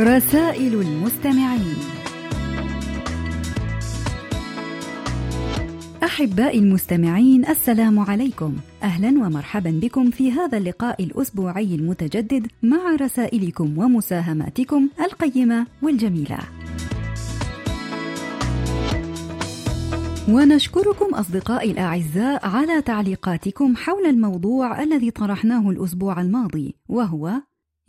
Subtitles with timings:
[0.00, 1.76] رسائل المستمعين.
[6.04, 8.56] أحبائي المستمعين السلام عليكم.
[8.82, 16.38] أهلا ومرحبا بكم في هذا اللقاء الأسبوعي المتجدد مع رسائلكم ومساهماتكم القيمة والجميلة.
[20.28, 27.32] ونشكركم أصدقائي الأعزاء على تعليقاتكم حول الموضوع الذي طرحناه الأسبوع الماضي وهو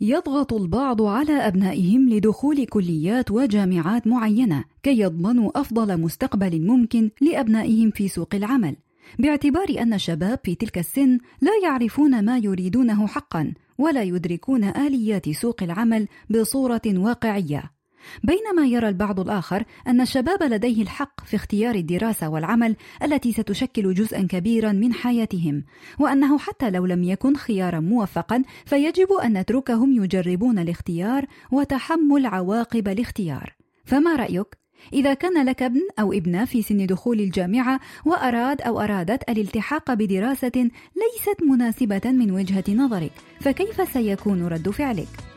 [0.04, 8.08] يضغط البعض على أبنائهم لدخول كليات وجامعات معينة كي يضمنوا أفضل مستقبل ممكن لأبنائهم في
[8.08, 8.76] سوق العمل.
[9.18, 15.62] باعتبار أن الشباب في تلك السن لا يعرفون ما يريدونه حقا ولا يدركون آليات سوق
[15.62, 17.81] العمل بصورة واقعية.
[18.22, 24.26] بينما يرى البعض الآخر أن الشباب لديه الحق في اختيار الدراسة والعمل التي ستشكل جزءا
[24.30, 25.64] كبيرا من حياتهم،
[25.98, 33.56] وأنه حتى لو لم يكن خيارا موفقا فيجب أن نتركهم يجربون الاختيار وتحمل عواقب الاختيار.
[33.84, 39.30] فما رأيك؟ إذا كان لك ابن أو ابنة في سن دخول الجامعة وأراد أو أرادت
[39.30, 45.31] الالتحاق بدراسة ليست مناسبة من وجهة نظرك، فكيف سيكون رد فعلك؟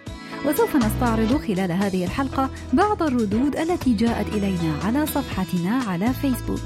[0.48, 6.60] وسوف نستعرض خلال هذه الحلقة بعض الردود التي جاءت إلينا على صفحتنا على فيسبوك.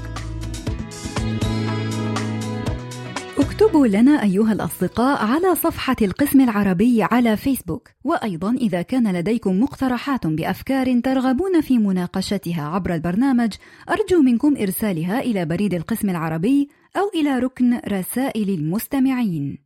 [3.38, 10.26] اكتبوا لنا أيها الأصدقاء على صفحة القسم العربي على فيسبوك، وأيضا إذا كان لديكم مقترحات
[10.26, 13.52] بأفكار ترغبون في مناقشتها عبر البرنامج،
[13.90, 19.58] أرجو منكم إرسالها إلى بريد القسم العربي أو إلى ركن رسائل المستمعين.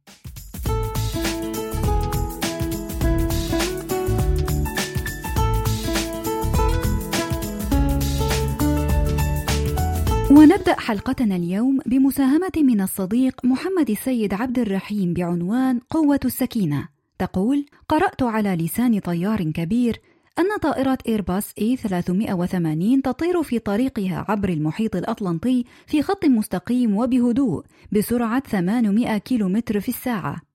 [10.34, 16.88] ونبدأ حلقتنا اليوم بمساهمة من الصديق محمد السيد عبد الرحيم بعنوان قوة السكينة.
[17.18, 20.00] تقول: قرأت على لسان طيار كبير
[20.38, 27.64] أن طائرة إيرباص A 380 تطير في طريقها عبر المحيط الأطلنطي في خط مستقيم وبهدوء
[27.92, 30.53] بسرعة 800 كيلومتر في الساعة.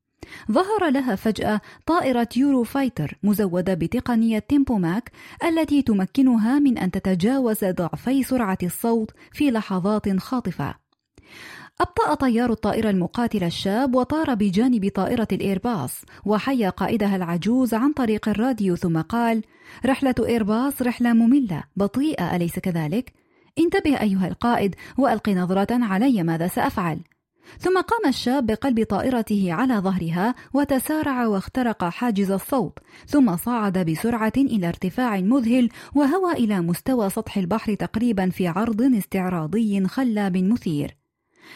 [0.52, 5.12] ظهر لها فجأة طائرة يورو فايتر مزودة بتقنية Tempo Mach
[5.44, 10.76] التي تمكنها من أن تتجاوز ضعفي سرعة الصوت في لحظات خاطفة.
[11.82, 18.76] أبطأ طيار الطائرة المقاتلة الشاب وطار بجانب طائرة الإيرباص وحيا قائدها العجوز عن طريق الراديو
[18.76, 19.44] ثم قال:
[19.86, 23.14] رحلة إيرباص رحلة مملة بطيئة أليس كذلك؟
[23.60, 27.00] انتبه أيها القائد وألق نظرة علي ماذا سأفعل.
[27.60, 34.68] ثم قام الشاب بقلب طائرته على ظهرها وتسارع واخترق حاجز الصوت ثم صعد بسرعة إلى
[34.68, 41.00] ارتفاع مذهل وهوى إلى مستوى سطح البحر تقريبا في عرض استعراضي خلاب مثير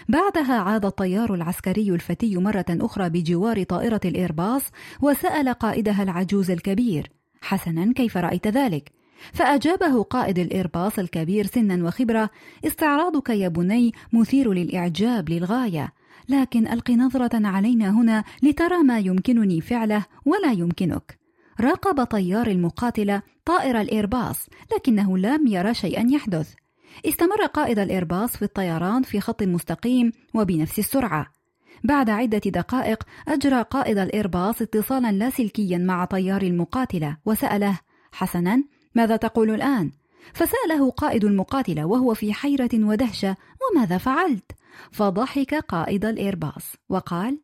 [0.10, 4.64] بعدها عاد الطيار العسكري الفتي مرة أخرى بجوار طائرة الإيرباص
[5.02, 7.12] وسأل قائدها العجوز الكبير:
[7.42, 9.03] حسنا كيف رأيت ذلك؟
[9.34, 12.30] فأجابه قائد الإيرباص الكبير سنا وخبرة
[12.66, 15.94] استعراضك يا بني مثير للإعجاب للغاية
[16.30, 21.20] لكن ألق نظرة علينا هنا لترى ما يمكنني فعله ولا يمكنك.
[21.60, 26.54] راقب طيار المقاتلة طائر الإيرباص لكنه لم يرى شيئا يحدث.
[27.06, 31.28] استمر قائد الإيرباص في الطيران في خط مستقيم وبنفس السرعة.
[31.84, 37.80] بعد عدة دقائق أجرى قائد الإيرباص اتصالا لاسلكيا مع طيار المقاتلة وسأله
[38.12, 38.64] حسنا؟
[38.96, 39.92] ماذا تقول الآن؟
[40.34, 44.52] فسأله قائد المقاتلة وهو في حيرة ودهشة وماذا فعلت؟
[44.92, 47.40] فضحك قائد الإيرباص وقال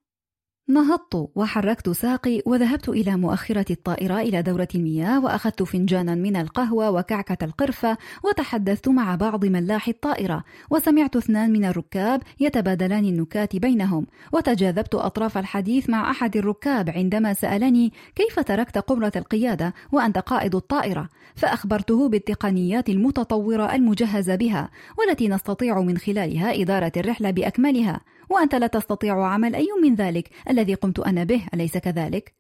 [0.69, 7.46] نهضت وحركت ساقي وذهبت إلى مؤخرة الطائرة إلى دورة المياه وأخذت فنجانا من القهوة وكعكة
[7.46, 15.38] القرفة وتحدثت مع بعض ملاح الطائرة وسمعت اثنان من الركاب يتبادلان النكات بينهم وتجاذبت أطراف
[15.38, 22.90] الحديث مع أحد الركاب عندما سألني كيف تركت قمرة القيادة وأنت قائد الطائرة؟ فأخبرته بالتقنيات
[22.90, 29.67] المتطورة المجهزة بها والتي نستطيع من خلالها إدارة الرحلة بأكملها وأنت لا تستطيع عمل أي
[29.84, 30.29] من ذلك.
[30.49, 32.40] الذي قمت أنا به أليس كذلك؟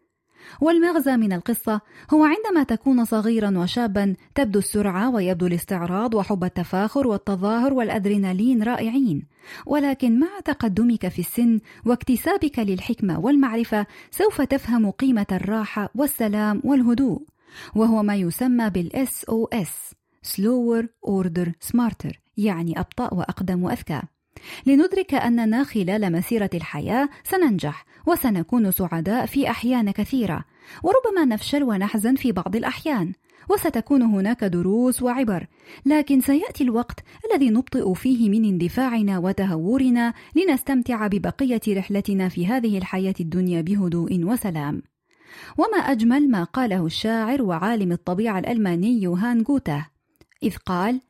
[0.61, 1.81] والمغزى من القصة
[2.13, 9.27] هو عندما تكون صغيرا وشابا تبدو السرعة ويبدو الاستعراض وحب التفاخر والتظاهر والأدرينالين رائعين.
[9.65, 17.21] ولكن مع تقدمك في السن واكتسابك للحكمة والمعرفة سوف تفهم قيمة الراحة والسلام والهدوء.
[17.75, 19.93] وهو ما يسمى بال SOS
[20.27, 24.01] Slower Order Smarter يعني أبطأ وأقدم وأذكى.
[24.65, 30.45] لندرك أننا خلال مسيرة الحياة سننجح وسنكون سعداء في أحيان كثيرة
[30.83, 33.13] وربما نفشل ونحزن في بعض الأحيان
[33.49, 35.47] وستكون هناك دروس وعبر
[35.85, 43.15] لكن سيأتي الوقت الذي نبطئ فيه من اندفاعنا وتهورنا لنستمتع ببقية رحلتنا في هذه الحياة
[43.19, 44.81] الدنيا بهدوء وسلام.
[45.57, 49.85] وما أجمل ما قاله الشاعر وعالم الطبيعة الألماني يوهان جوته
[50.43, 51.01] إذ قال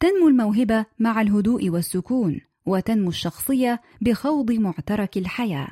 [0.00, 5.68] تنمو الموهبة مع الهدوء والسكون وتنمو الشخصية بخوض معترك الحياة.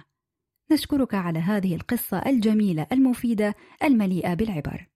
[0.72, 4.86] نشكرك على هذه القصة الجميلة المفيدة المليئة بالعبر.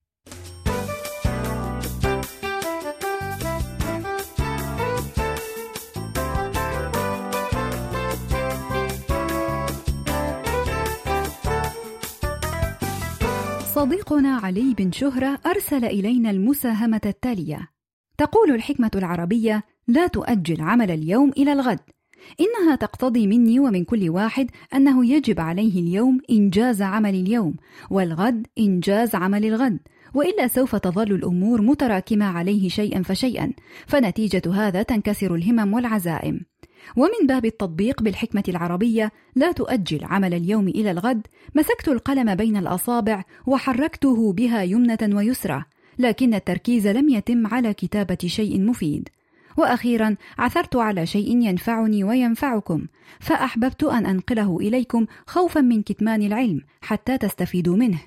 [13.74, 17.68] صديقنا علي بن شهرة أرسل إلينا المساهمة التالية.
[18.18, 21.78] تقول الحكمة العربية لا تؤجل عمل اليوم إلى الغد.
[22.40, 27.54] إنها تقتضي مني ومن كل واحد أنه يجب عليه اليوم إنجاز عمل اليوم
[27.90, 29.78] والغد إنجاز عمل الغد.
[30.14, 33.52] وإلا سوف تظل الأمور متراكمة عليه شيئا فشيئا
[33.86, 36.40] فنتيجة هذا تنكسر الهمم والعزائم.
[36.96, 41.26] ومن باب التطبيق بالحكمة العربية لا تؤجل عمل اليوم إلى الغد.
[41.54, 45.64] مسكت القلم بين الأصابع وحركته بها يمنة ويسرى
[45.98, 49.08] لكن التركيز لم يتم على كتابة شيء مفيد.
[49.56, 52.86] وأخيرا عثرت على شيء ينفعني وينفعكم
[53.20, 58.00] فأحببت أن أنقله إليكم خوفا من كتمان العلم حتى تستفيدوا منه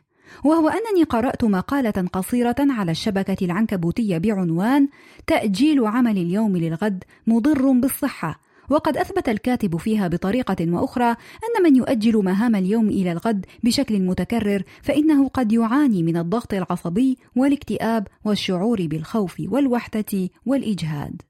[0.44, 4.88] وهو أنني قرأت مقالة قصيرة على الشبكة العنكبوتية بعنوان
[5.28, 8.40] تأجيل عمل اليوم للغد مضر بالصحة
[8.70, 14.64] وقد أثبت الكاتب فيها بطريقة وأخرى أن من يؤجل مهام اليوم إلى الغد بشكل متكرر
[14.82, 21.22] فإنه قد يعاني من الضغط العصبي والاكتئاب والشعور بالخوف والوحدة والإجهاد.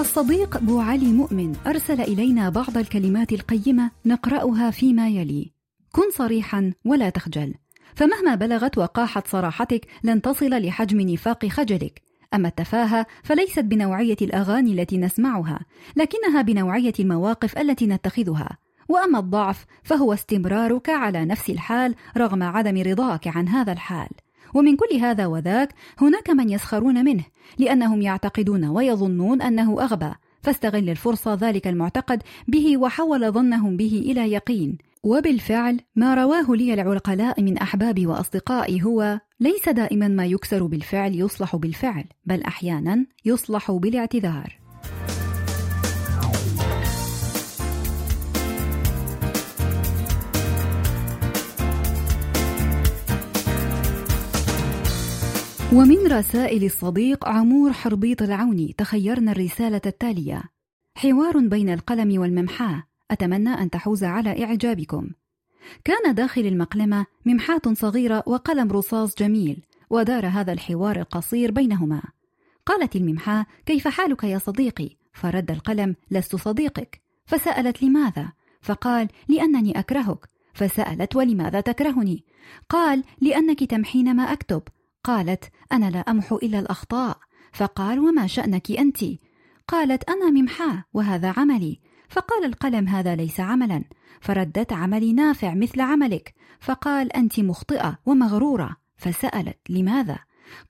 [0.00, 5.52] الصديق بو علي مؤمن أرسل إلينا بعض الكلمات القيمة نقرأها فيما يلي:
[5.92, 7.54] كن صريحا ولا تخجل،
[7.94, 12.02] فمهما بلغت وقاحت صراحتك لن تصل لحجم نفاق خجلك.
[12.34, 15.60] أما التفاهة فليست بنوعية الأغاني التي نسمعها
[15.96, 18.58] لكنها بنوعية المواقف التي نتخذها.
[18.88, 24.08] وأما الضعف فهو استمرارك على نفس الحال رغم عدم رضاك عن هذا الحال.
[24.54, 27.24] ومن كل هذا وذاك هناك من يسخرون منه
[27.58, 30.12] لأنهم يعتقدون ويظنون أنه أغبى.
[30.42, 34.78] فاستغل الفرصة ذلك المعتقد به وحول ظنهم به إلى يقين.
[35.02, 41.56] وبالفعل ما رواه لي العقلاء من أحبابي وأصدقائي هو ليس دائما ما يكسر بالفعل يصلح
[41.56, 44.69] بالفعل بل أحيانا يصلح بالاعتذار.
[55.72, 60.42] ومن رسائل الصديق عمور حربيط العوني تخيرنا الرسالة التالية:
[60.94, 65.10] حوار بين القلم والممحاة أتمنى أن تحوز على إعجابكم.
[65.84, 72.02] كان داخل المقلمة ممحاة صغيرة وقلم رصاص جميل، ودار هذا الحوار القصير بينهما.
[72.66, 77.00] قالت الممحاة: كيف حالك يا صديقي؟ فرد القلم: لست صديقك.
[77.26, 80.26] فسألت لماذا؟ فقال: لأنني أكرهك.
[80.52, 82.24] فسألت: ولماذا تكرهني؟
[82.68, 84.62] قال: لأنك تمحين ما أكتب.
[85.04, 87.18] قالت: أنا لا أمحو إلا الأخطاء.
[87.52, 88.98] فقال: وما شأنك أنت؟
[89.68, 91.80] قالت: أنا ممحاة وهذا عملي.
[92.08, 93.84] فقال القلم هذا ليس عملا.
[94.20, 96.34] فردت عملي نافع مثل عملك.
[96.60, 98.76] فقال أنت مخطئة ومغرورة.
[98.96, 100.18] فسألت لماذا؟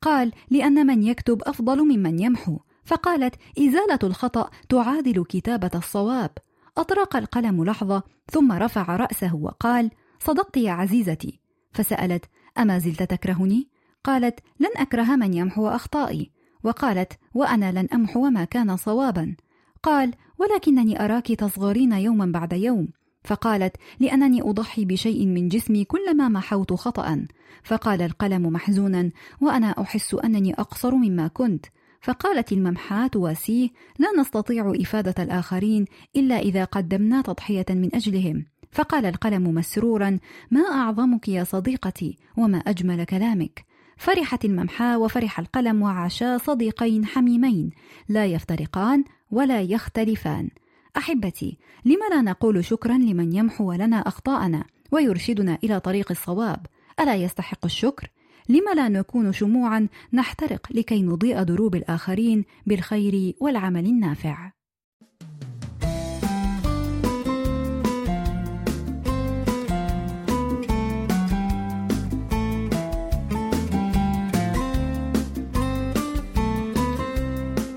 [0.02, 2.58] قال لأن من يكتب أفضل ممن يمحو.
[2.84, 6.30] فقالت إزالة الخطأ تعادل كتابة الصواب.
[6.76, 11.40] أطرق القلم لحظة ثم رفع رأسه وقال صدقت يا عزيزتي.
[11.72, 12.24] فسألت
[12.58, 13.69] أما زلت تكرهني؟
[14.04, 16.30] قالت لن أكره من يمحو أخطائي.
[16.64, 19.36] وقالت وأنا لن أمحو ما كان صوابا.
[19.82, 22.88] قال ولكنني أراك تصغرين يوما بعد يوم.
[23.24, 27.26] فقالت لأنني أضحي بشيء من جسمي كلما محوت خطأ
[27.62, 31.66] فقال القلم محزونا وأنا أحس أنني أقصر مما كنت.
[32.02, 35.84] فقالت الممحاة تواسيه لا نستطيع إفادة الآخرين
[36.16, 38.44] إلا إذا قدمنا تضحية من أجلهم.
[38.72, 40.18] فقال القلم مسرورا
[40.50, 43.69] ما أعظمك يا صديقتي وما أجمل كلامك.
[44.00, 47.70] فرحت الممحاة وفرح القلم وعاشا صديقين حميمين.
[48.08, 50.48] لا يفترقان ولا يختلفان.
[50.96, 56.66] أحبتي لم لا نقول شكرا لمن يمحو لنا أخطاءنا ويرشدنا إلى طريق الصواب؟
[57.00, 58.10] ألا يستحق الشكر؟
[58.48, 64.52] لم لا نكون شموعا نحترق لكي نضيء دروب الآخرين بالخير والعمل النافع؟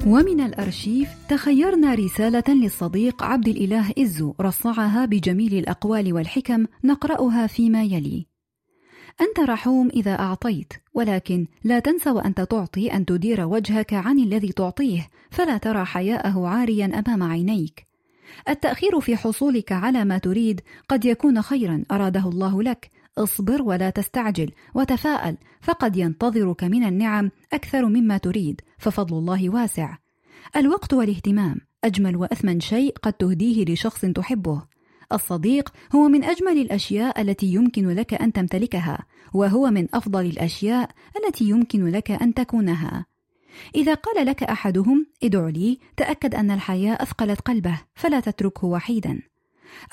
[0.08, 8.26] ومن الأرشيف تخيرنا رسالة للصديق عبد الإله إزو رصعها بجميل الأقوال والحكم نقرأها فيما يلي
[9.22, 15.10] أنت رحوم إذا أعطيت، ولكن لا تنس وأنت تعطي أن تدير وجهك عن الذي تعطيه،
[15.32, 17.88] فلا ترى حياءه عاريا أمام عينيك.
[18.50, 24.52] التأخير في حصولك على ما تريد قد يكون خيرا أراده الله لك، اصبر ولا تستعجل
[24.76, 29.98] وتفاءل فقد ينتظرك من النعم أكثر مما تريد، ففضل الله واسع.
[30.56, 34.62] الوقت والاهتمام أجمل وأثمن شيء قد تهديه لشخص تحبه.
[35.14, 41.50] الصديق هو من أجمل الأشياء التي يمكن لك أن تمتلكها وهو من أفضل الأشياء التي
[41.50, 43.06] يمكن لك أن تكونها
[43.76, 49.22] إذا قال لك أحدهم ادع لي تأكد أن الحياة أثقلت قلبه فلا تتركه وحيدا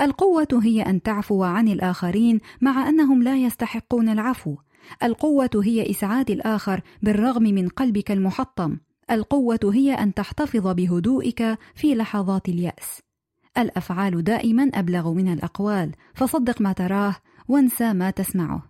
[0.01, 4.57] القوة هي أن تعفو عن الآخرين مع أنهم لا يستحقون العفو.
[5.03, 8.77] القوة هي إسعاد الآخر بالرغم من قلبك المحطم.
[9.11, 13.01] القوة هي أن تحتفظ بهدوئك في لحظات اليأس.
[13.59, 17.17] الأفعال دائما أبلغ من الأقوال فصدق ما تراه
[17.49, 18.63] وانسى ما تسمعه.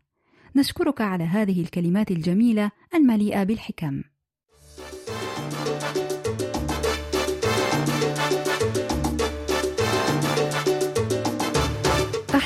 [0.57, 4.03] نشكرك على هذه الكلمات الجميلة المليئة بالحكم.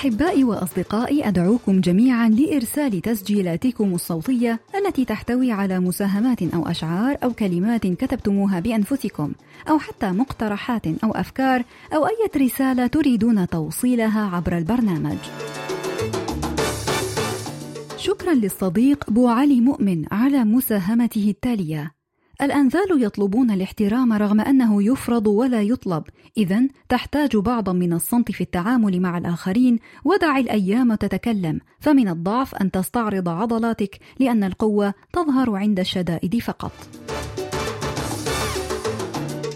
[0.04, 7.86] أحبائي وأصدقائي أدعوكم جميعا لإرسال تسجيلاتكم الصوتية التي تحتوي على مساهمات أو أشعار أو كلمات
[7.86, 9.32] كتبتموها بأنفسكم
[9.68, 15.18] أو حتى مقترحات أو أفكار أو أي رسالة تريدون توصيلها عبر البرنامج.
[17.96, 21.92] شكرا للصديق بو علي مؤمن على مساهمته التالية
[22.42, 26.04] الأنذال يطلبون الاحترام رغم أنه يفرض ولا يطلب،
[26.36, 32.70] إذا تحتاج بعضا من الصمت في التعامل مع الآخرين، ودع الأيام تتكلم، فمن الضعف أن
[32.70, 36.72] تستعرض عضلاتك لأن القوة تظهر عند الشدائد فقط.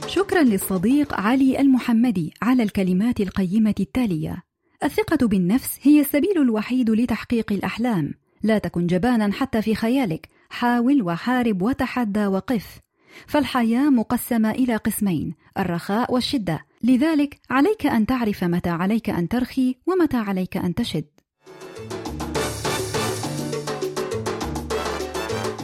[0.06, 4.42] شكرا للصديق علي المحمدي على الكلمات القيمة التالية:
[4.84, 8.14] الثقة بالنفس هي السبيل الوحيد لتحقيق الأحلام.
[8.42, 10.28] لا تكن جبانا حتى في خيالك.
[10.48, 12.78] حاول وحارب وتحدى وقف.
[13.26, 16.64] فالحياة مقسمة إلى قسمين الرخاء والشدة.
[16.82, 21.04] لذلك عليك أن تعرف متى عليك أن ترخي ومتى عليك أن تشد.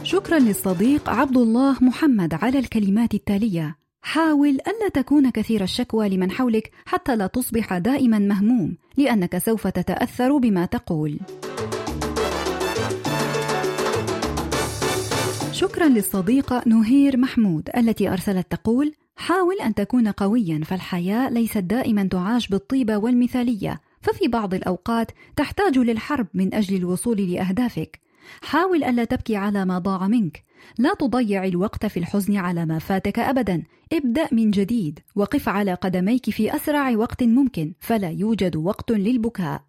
[0.03, 3.77] شكرا للصديق عبد الله محمد على الكلمات التالية.
[4.01, 10.37] حاول الا تكون كثير الشكوى لمن حولك حتى لا تصبح دائما مهموم لأنك سوف تتأثر
[10.37, 11.19] بما تقول.
[15.55, 22.47] شكرا للصديقة نهير محمود التي أرسلت تقول: حاول أن تكون قويا فالحياة ليست دائما تعاش
[22.47, 27.99] بالطيبة والمثالية، ففي بعض الأوقات تحتاج للحرب من أجل الوصول لأهدافك.
[28.41, 30.43] حاول ألا تبكي على ما ضاع منك،
[30.77, 36.29] لا تضيع الوقت في الحزن على ما فاتك أبدا، ابدأ من جديد، وقف على قدميك
[36.29, 39.61] في أسرع وقت ممكن، فلا يوجد وقت للبكاء.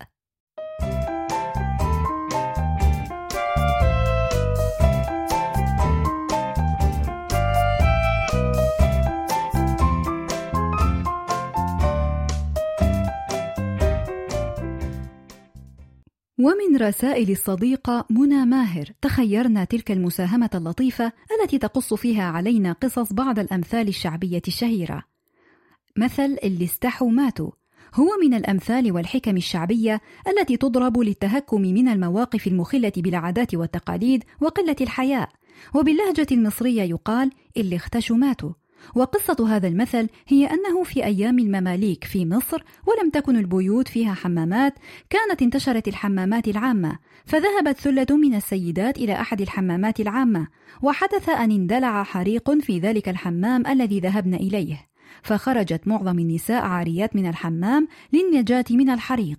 [16.38, 23.38] ومن رسائل الصديقة منى ماهر تخيرنا تلك المساهمة اللطيفة التي تقص فيها علينا قصص بعض
[23.38, 25.02] الأمثال الشعبية الشهيرة.
[25.96, 27.50] مثل اللي استحوا ماتوا
[27.94, 35.28] هو من الأمثال والحكم الشعبية التي تضرب للتهكم من المواقف المخلة بالعادات والتقاليد وقلة الحياء،
[35.74, 38.52] وباللهجة المصرية يقال اللي اختشوا ماتوا،
[38.94, 44.74] وقصة هذا المثل هي أنه في أيام المماليك في مصر ولم تكن البيوت فيها حمامات
[45.10, 50.48] كانت انتشرت الحمامات العامة فذهبت ثلة من السيدات إلى أحد الحمامات العامة
[50.82, 54.86] وحدث أن اندلع حريق في ذلك الحمام الذي ذهبن إليه
[55.22, 59.38] فخرجت معظم النساء عاريات من الحمام للنجاة من الحريق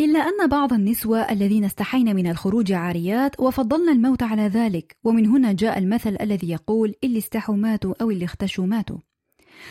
[0.00, 5.52] إلا أن بعض النسوة الذين استحين من الخروج عاريات وفضلن الموت على ذلك ومن هنا
[5.52, 8.98] جاء المثل الذي يقول اللي استحوا ماتوا أو اللي اختشوا ماتوا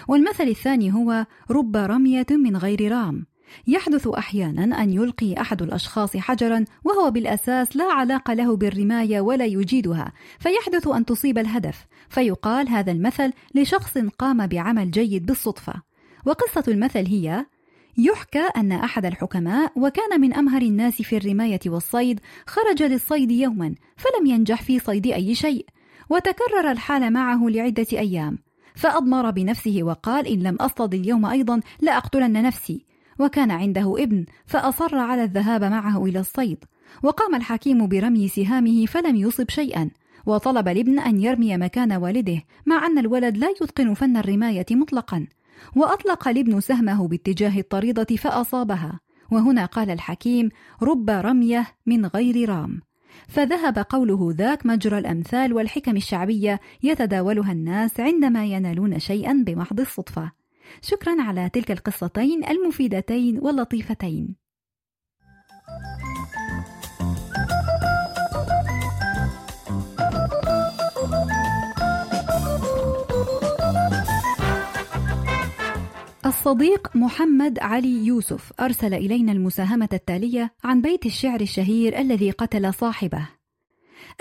[0.08, 3.26] والمثل الثاني هو رب رمية من غير رام
[3.68, 10.14] يحدث أحيانا أن يلقي أحد الأشخاص حجرا وهو بالأساس لا علاقة له بالرماية ولا يجيدها
[10.40, 15.74] فيحدث أن تصيب الهدف فيقال هذا المثل لشخص قام بعمل جيد بالصدفة.
[16.26, 17.46] وقصة المثل هي
[17.98, 24.26] يحكى أن أحد الحكماء وكان من أمهر الناس في الرماية والصيد خرج للصيد يوما فلم
[24.26, 25.66] ينجح في صيد أي شيء
[26.10, 28.38] وتكرر الحال معه لعدة أيام.
[28.76, 32.86] فأضمر بنفسه وقال إن لم أصطد اليوم أيضا لأقتلن نفسي.
[33.20, 36.64] وكان عنده ابن فأصر على الذهاب معه إلى الصيد.
[37.04, 39.90] وقام الحكيم برمي سهامه فلم يصب شيئا.
[40.26, 45.28] وطلب الابن أن يرمي مكان والده مع أن الولد لا يتقن فن الرماية مطلقا.
[45.76, 49.00] وأطلق الابن سهمه باتجاه الطريدة فأصابها.
[49.32, 50.50] وهنا قال الحكيم
[50.84, 52.82] رب رمية من غير رام.
[53.28, 60.32] فذهب قوله ذاك مجرى الأمثال والحكم الشعبية يتداولها الناس عندما ينالون شيئا بمحض الصدفة.
[60.82, 64.45] شكرا على تلك القصتين المفيدتين واللطيفتين.
[76.26, 83.28] الصديق محمد علي يوسف أرسل إلينا المساهمة التالية عن بيت الشعر الشهير الذي قتل صاحبه.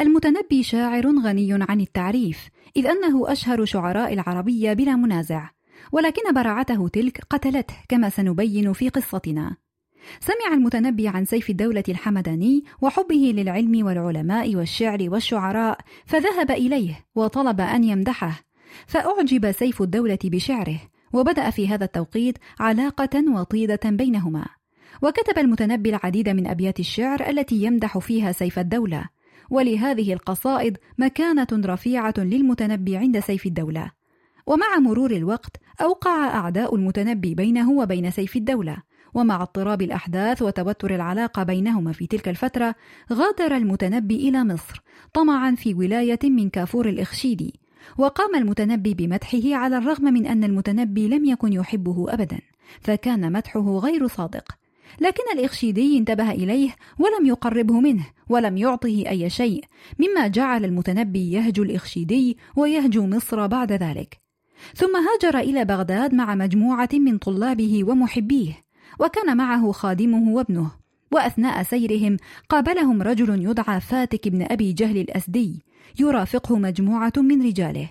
[0.00, 5.50] المتنبي شاعر غني عن التعريف، إذ أنه أشهر شعراء العربية بلا منازع،
[5.92, 9.56] ولكن براعته تلك قتلته كما سنبين في قصتنا.
[10.20, 17.84] سمع المتنبي عن سيف الدولة الحمداني وحبه للعلم والعلماء والشعر والشعراء، فذهب إليه وطلب أن
[17.84, 18.40] يمدحه،
[18.86, 20.80] فأعجب سيف الدولة بشعره،
[21.14, 24.46] وبدأ في هذا التوقيت علاقة وطيدة بينهما.
[25.02, 29.04] وكتب المتنبي العديد من أبيات الشعر التي يمدح فيها سيف الدولة.
[29.50, 33.90] ولهذه القصائد مكانة رفيعة للمتنبي عند سيف الدولة.
[34.46, 38.76] ومع مرور الوقت أوقع أعداء المتنبي بينه وبين سيف الدولة.
[39.14, 42.74] ومع اضطراب الأحداث وتوتر العلاقة بينهما في تلك الفترة
[43.12, 47.63] غادر المتنبي إلى مصر طمعا في ولاية من كافور الإخشيدي.
[47.98, 52.38] وقام المتنبي بمدحه على الرغم من أن المتنبي لم يكن يحبه أبدا
[52.80, 54.44] فكان مدحه غير صادق.
[55.00, 59.64] لكن الإخشيدي انتبه إليه ولم يقربه منه ولم يعطه أي شيء
[59.98, 64.20] مما جعل المتنبي يهجو الإخشيدي ويهجو مصر بعد ذلك.
[64.74, 68.52] ثم هاجر إلى بغداد مع مجموعة من طلابه ومحبيه
[69.00, 70.70] وكان معه خادمه وابنه
[71.12, 72.16] وأثناء سيرهم
[72.48, 75.62] قابلهم رجل يدعى فاتك بن أبي جهل الأسدي
[75.98, 77.88] يرافقه مجموعة من رجاله.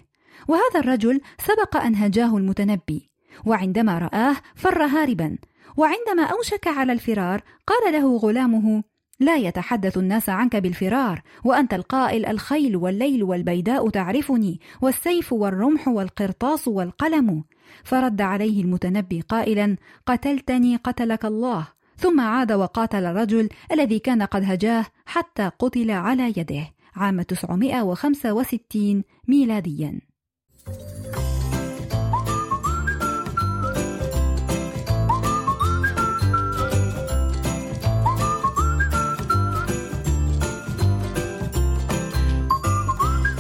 [0.47, 3.09] وهذا الرجل سبق أن هجاه المتنبي
[3.45, 5.38] وعندما رآه فر هاربا.
[5.77, 8.83] وعندما أوشك على الفرار قال له غلامه
[9.19, 17.43] لا يتحدث الناس عنك بالفرار وأنت القائل الخيل والليل والبيداء تعرفني والسيف والرمح والقرطاس والقلم.
[17.84, 21.67] فرد عليه المتنبي قائلا قتلتني قتلك الله.
[21.97, 26.72] ثم عاد وقاتل الرجل الذي كان قد هجاه حتى قتل على يده.
[26.95, 30.01] عام 965 ميلاديا.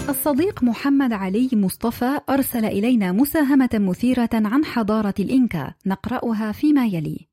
[0.09, 7.32] الصديق محمد علي مصطفى أرسل إلينا مساهمة مثيرة عن حضارة الإنكا نقرأها فيما يلي.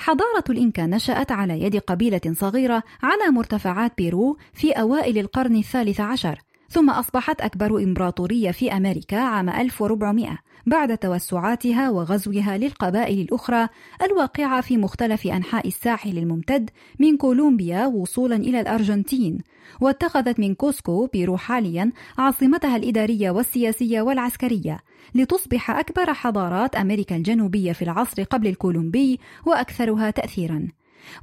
[0.00, 6.38] حضارة الإنكا نشأت على يد قبيلة صغيرة على مرتفعات بيرو في أوائل القرن الثالث عشر
[6.68, 10.38] ثم أصبحت أكبر إمبراطورية في أمريكا عام 1400
[10.70, 13.68] بعد توسعاتها وغزوها للقبائل الأخرى
[14.02, 19.38] الواقعة في مختلف أنحاء الساحل الممتد من كولومبيا وصولا إلى الأرجنتين
[19.80, 24.80] واتخذت من كوسكو بيرو حاليا عاصمتها الإدارية والسياسية والعسكرية
[25.14, 30.68] لتصبح أكبر حضارات أمريكا الجنوبية في العصر قبل الكولومبي وأكثرها تأثيرا.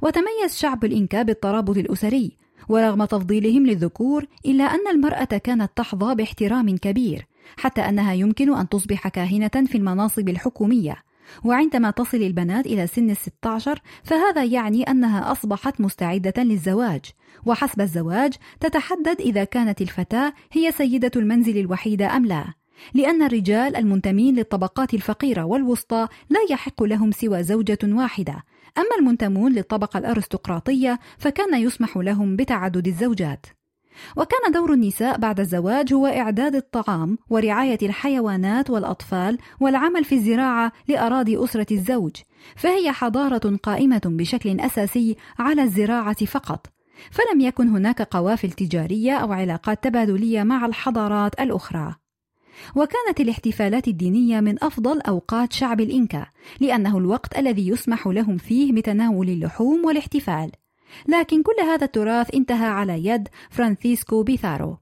[0.02, 2.32] وتميز شعب الإنكا بالترابط الأسري
[2.68, 9.08] ورغم تفضيلهم للذكور إلا أن المرأة كانت تحظى باحترام كبير حتى أنها يمكن أن تصبح
[9.08, 10.96] كاهنة في المناصب الحكومية.
[11.44, 17.04] وعندما تصل البنات إلى سن الستة عشر فهذا يعني أنها أصبحت مستعدة للزواج.
[17.46, 22.44] وحسب الزواج تتحدد إذا كانت الفتاة هي سيدة المنزل الوحيدة أم لا.
[22.94, 28.44] لأن الرجال المنتمين للطبقات الفقيرة والوسطى لا يحق لهم سوى زوجة واحدة.
[28.78, 33.46] أما المنتمون للطبقة الأرستقراطية فكان يسمح لهم بتعدد الزوجات.
[34.16, 41.44] وكان دور النساء بعد الزواج هو إعداد الطعام ورعاية الحيوانات والأطفال والعمل في الزراعة لأراضي
[41.44, 42.16] أسرة الزوج
[42.56, 46.66] فهي حضارة قائمة بشكل أساسي على الزراعة فقط.
[47.10, 51.94] فلم يكن هناك قوافل تجارية أو علاقات تبادلية مع الحضارات الأخرى.
[52.76, 56.26] وكانت الاحتفالات الدينية من أفضل أوقات شعب الإنكا
[56.60, 60.50] لأنه الوقت الذي يسمح لهم فيه بتناول اللحوم والاحتفال.
[61.08, 64.76] لكن كل هذا التراث انتهى على يد فرانسيسكو بيثارو.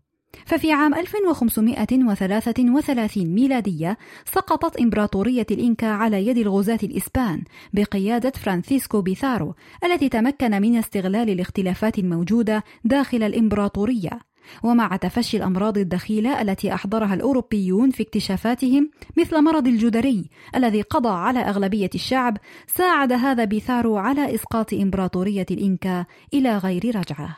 [0.46, 7.42] ففي عام 1533 ميلادية سقطت إمبراطورية الإنكا على يد الغزاة الإسبان
[7.72, 14.20] بقيادة فرانسيسكو بيثارو الذي تمكن من استغلال الاختلافات الموجودة داخل الإمبراطورية.
[14.62, 21.38] ومع تفشي الأمراض الدخيلة التي أحضرها الأوروبيون في اكتشافاتهم مثل مرض الجدري الذي قضى على
[21.38, 27.36] أغلبية الشعب ساعد هذا بيثارو على إسقاط إمبراطورية الإنكا إلى غير رجعة.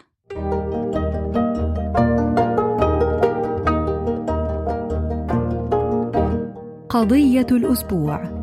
[6.88, 8.37] قضية الأسبوع.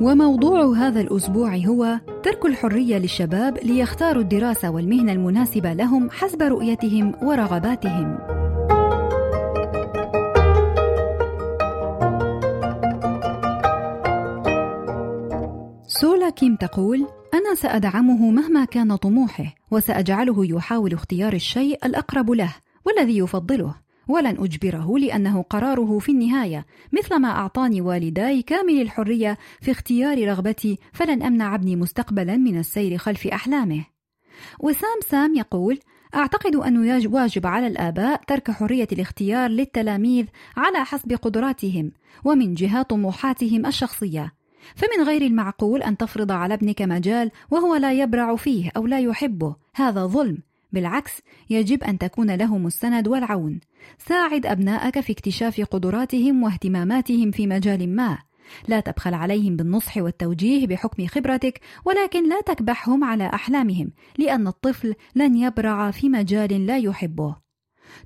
[0.00, 8.18] وموضوع هذا الأسبوع هو ترك الحرية للشباب ليختاروا الدراسة والمهنة المناسبة لهم حسب رؤيتهم ورغباتهم.
[15.86, 22.54] سولا كيم تقول: أنا سأدعمه مهما كان طموحه، وسأجعله يحاول اختيار الشيء الأقرب له
[22.86, 23.74] والذي يفضله،
[24.10, 26.66] ولن أجبره لأنه قراره في النهاية.
[26.92, 33.26] مثلما أعطاني والداي كامل الحرية في اختيار رغبتي فلن أمنع ابني مستقبلا من السير خلف
[33.26, 33.84] أحلامه.
[34.60, 35.78] وسام سام يقول
[36.14, 41.92] أعتقد أنه واجب على الآباء ترك حرية الاختيار للتلاميذ على حسب قدراتهم
[42.24, 44.32] ومن جهة طموحاتهم الشخصية.
[44.74, 49.56] فمن غير المعقول أن تفرض على ابنك مجال وهو لا يبرع فيه أو لا يحبه.
[49.74, 50.38] هذا ظلم.
[50.72, 51.12] بالعكس
[51.50, 53.60] يجب أن تكون لهم السند والعون.
[53.98, 58.18] ساعد أبنائك في اكتشاف قدراتهم واهتماماتهم في مجال ما.
[58.68, 65.36] لا تبخل عليهم بالنصح والتوجيه بحكم خبرتك ولكن لا تكبحهم على أحلامهم لأن الطفل لن
[65.36, 67.36] يبرع في مجال لا يحبه.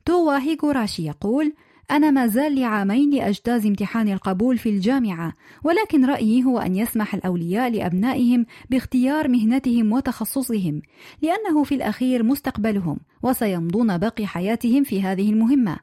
[0.04, 1.54] توا هيغوراشي يقول
[1.90, 5.32] أنا ما زال لي عامين لأجتاز امتحان القبول في الجامعة،
[5.64, 10.82] ولكن رأيي هو أن يسمح الأولياء لأبنائهم باختيار مهنتهم وتخصصهم،
[11.22, 15.76] لأنه في الأخير مستقبلهم، وسيمضون باقي حياتهم في هذه المهمة.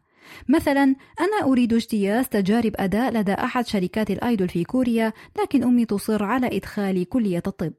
[0.50, 0.84] مثلا
[1.20, 6.58] أنا أريد اجتياز تجارب أداء لدى أحد شركات الآيدول في كوريا، لكن أمي تصر على
[6.58, 7.74] إدخالي كلية الطب.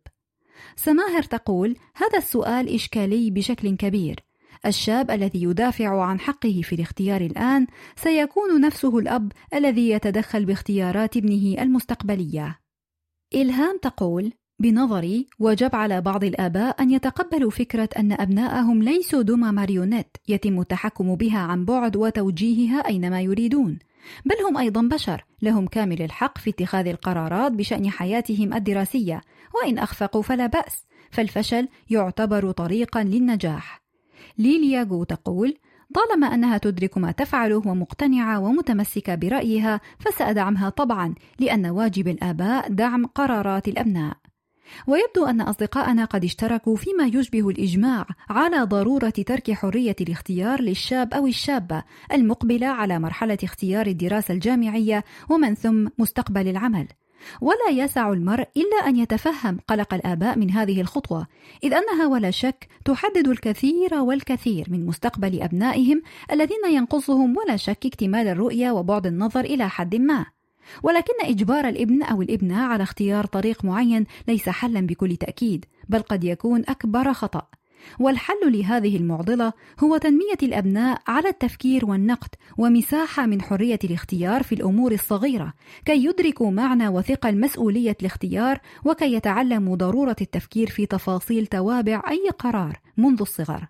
[0.77, 4.21] سماهر تقول: هذا السؤال إشكالي بشكل كبير.
[4.66, 11.62] الشاب الذي يدافع عن حقه في الاختيار الآن سيكون نفسه الأب الذي يتدخل باختيارات ابنه
[11.62, 12.59] المستقبلية.
[13.35, 20.16] إلهام تقول: بنظري وجب على بعض الآباء أن يتقبلوا فكرة أن أبناءهم ليسوا دمى ماريونيت
[20.29, 23.79] يتم التحكم بها عن بعد وتوجيهها أينما يريدون،
[24.25, 29.20] بل هم أيضا بشر لهم كامل الحق في اتخاذ القرارات بشأن حياتهم الدراسية،
[29.55, 33.82] وإن أخفقوا فلا بأس، فالفشل يعتبر طريقا للنجاح.
[34.38, 35.57] ليليا جو تقول
[35.95, 43.68] طالما أنها تدرك ما تفعله ومقتنعة ومتمسكة برأيها فسأدعمها طبعا لأن واجب الآباء دعم قرارات
[43.68, 44.16] الأبناء.
[44.87, 51.27] ويبدو أن أصدقاءنا قد اشتركوا فيما يشبه الإجماع على ضرورة ترك حرية الاختيار للشاب أو
[51.27, 56.88] الشابة المقبلة على مرحلة اختيار الدراسة الجامعية ومن ثم مستقبل العمل.
[57.41, 61.27] ولا يسع المرء إلا أن يتفهم قلق الآباء من هذه الخطوة
[61.65, 68.29] إذ أنها ولا شك تحدد الكثير والكثير من مستقبل أبنائهم الذين ينقصهم ولا شك اكتمال
[68.29, 70.27] الرؤية وبعد النظر إلى حد ما.
[70.83, 76.25] ولكن إجبار الابن أو الابنة على اختيار طريق معين ليس حلا بكل تأكيد بل قد
[76.25, 77.47] يكون أكبر خطأ.
[78.01, 84.92] والحل لهذه المعضلة هو تنمية الأبناء على التفكير والنقد ومساحة من حرية الاختيار في الأمور
[84.92, 85.53] الصغيرة
[85.85, 92.81] كي يدركوا معنى وثقل مسؤوليه الاختيار وكي يتعلموا ضرورة التفكير في تفاصيل توابع أي قرار
[92.97, 93.68] منذ الصغر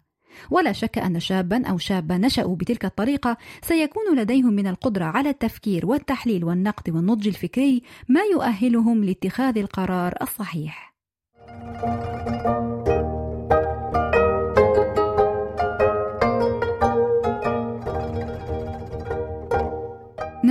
[0.51, 5.87] ولا شك أن شابا أو شابة نشأوا بتلك الطريقة سيكون لديهم من القدرة على التفكير
[5.87, 10.92] والتحليل والنقد والنضج الفكري ما يؤهلهم لاتخاذ القرار الصحيح.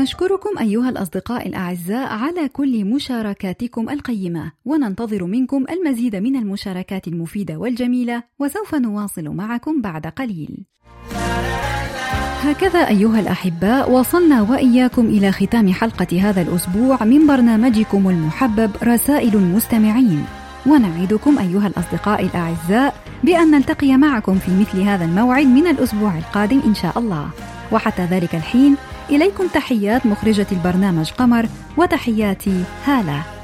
[0.01, 8.23] نشكركم أيها الأصدقاء الأعزاء على كل مشاركاتكم القيمة وننتظر منكم المزيد من المشاركات المفيدة والجميلة
[8.39, 10.65] وسوف نواصل معكم بعد قليل.
[12.43, 20.25] هكذا أيها الأحباء وصلنا وإياكم إلى ختام حلقة هذا الأسبوع من برنامجكم المحبب رسائل المستمعين.
[20.65, 26.75] ونعدكم أيها الأصدقاء الأعزاء بأن نلتقي معكم في مثل هذا الموعد من الأسبوع القادم إن
[26.75, 27.29] شاء الله.
[27.71, 28.75] وحتى ذلك الحين
[29.09, 31.45] إليكم تحيات مخرجة البرنامج قمر
[31.77, 33.40] وتحياتي هالة.